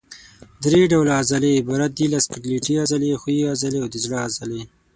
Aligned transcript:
درې 0.63 0.81
ډوله 0.91 1.11
عضلې 1.19 1.51
عبارت 1.61 1.91
دي 1.97 2.05
له 2.13 2.19
سکلیټي 2.25 2.73
عضلې، 2.83 3.11
ښویې 3.21 3.45
عضلې 3.53 3.77
او 3.83 3.87
د 3.93 3.95
زړه 4.03 4.17
عضله. 4.25 4.61